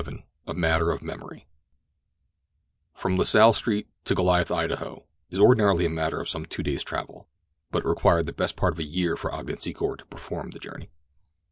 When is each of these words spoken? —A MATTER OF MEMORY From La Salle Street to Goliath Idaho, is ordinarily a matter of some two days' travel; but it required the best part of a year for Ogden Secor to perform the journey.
—A 0.47 0.55
MATTER 0.55 0.89
OF 0.89 1.03
MEMORY 1.03 1.45
From 2.95 3.17
La 3.17 3.23
Salle 3.23 3.53
Street 3.53 3.87
to 4.05 4.15
Goliath 4.15 4.49
Idaho, 4.51 5.03
is 5.29 5.39
ordinarily 5.39 5.85
a 5.85 5.91
matter 5.91 6.19
of 6.19 6.27
some 6.27 6.43
two 6.47 6.63
days' 6.63 6.81
travel; 6.83 7.27
but 7.69 7.85
it 7.85 7.87
required 7.87 8.25
the 8.25 8.33
best 8.33 8.55
part 8.55 8.73
of 8.73 8.79
a 8.79 8.83
year 8.83 9.15
for 9.15 9.31
Ogden 9.31 9.57
Secor 9.57 9.99
to 9.99 10.05
perform 10.07 10.49
the 10.49 10.59
journey. 10.59 10.89